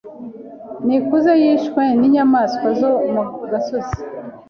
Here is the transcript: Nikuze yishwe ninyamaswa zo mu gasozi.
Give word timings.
Nikuze 0.85 1.31
yishwe 1.43 1.83
ninyamaswa 1.99 2.67
zo 2.79 2.89
mu 3.13 3.23
gasozi. 3.51 3.97